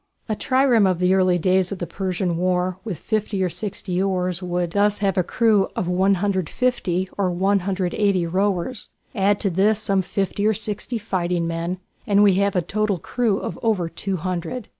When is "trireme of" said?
0.35-0.97